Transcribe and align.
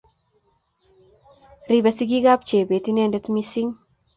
Ribe 1.71 1.91
sigiikab 1.97 2.39
Chebet 2.47 2.85
inendet 2.91 3.25
mising 3.33 3.71